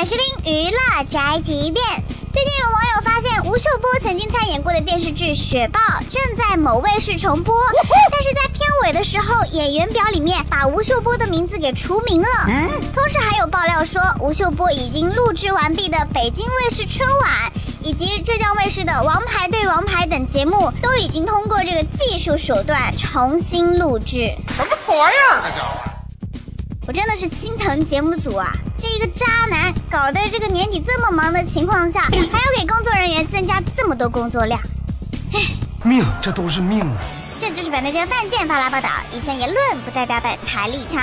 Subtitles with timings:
[0.00, 1.84] 欢收听娱乐宅急便。
[2.32, 5.78] 最近有网友发现吴秀波曾经参演过的电视剧《雪豹》
[6.08, 7.54] 正在某卫视重播，
[8.10, 12.28] 但是在片尾的时候，演员表里面把吴秀波的名字给除名了。
[12.94, 24.32] 同时还有爆料说，吴秀波已经录制完毕的北京卫视春晚以及浙江卫视的《王牌对王牌》等节目，都已经通过这个技术手段重新录制。
[24.56, 25.42] 什么破玩意儿？
[25.42, 25.66] 这叫！
[26.86, 28.50] 我真的是心疼节目组啊！
[29.00, 34.60] 个渣男搞得这个年底这么忙的情况下，还要给工作人员增加这么多工作量，
[35.32, 35.40] 唉，
[35.82, 36.96] 命，这都是命啊！
[37.38, 41.02] 这就是本台的范建发来报道，以上言论不代表本台立场。